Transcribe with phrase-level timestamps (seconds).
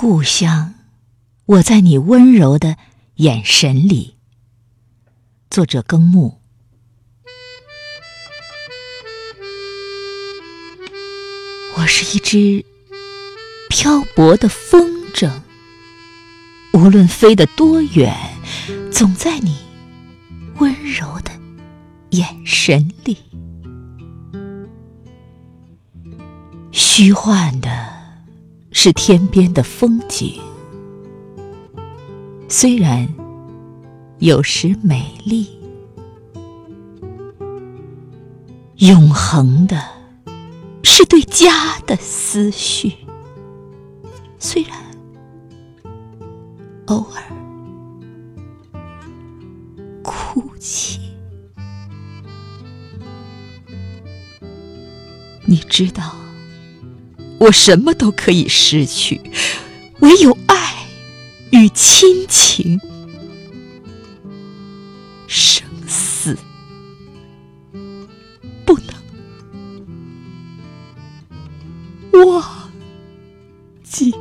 [0.00, 0.74] 故乡，
[1.44, 2.76] 我在你温柔的
[3.16, 4.14] 眼神里。
[5.50, 6.40] 作者：耕木。
[11.76, 12.64] 我是一只
[13.68, 15.40] 漂泊的风筝，
[16.74, 18.14] 无论飞得多远，
[18.92, 19.56] 总在你
[20.58, 21.32] 温柔的
[22.10, 23.18] 眼神里。
[26.70, 27.87] 虚幻的
[28.80, 30.40] 是天边的风景，
[32.48, 33.08] 虽然
[34.20, 35.46] 有时美丽；
[38.76, 39.82] 永恒的
[40.84, 42.92] 是对家的思绪，
[44.38, 44.78] 虽然
[46.86, 47.22] 偶尔
[50.04, 51.00] 哭泣。
[55.46, 56.14] 你知道。
[57.38, 59.20] 我什么都可以失去，
[60.00, 60.86] 唯有爱
[61.50, 62.80] 与亲情，
[65.26, 66.36] 生死
[68.64, 68.76] 不
[72.12, 72.70] 能忘
[73.84, 74.12] 记。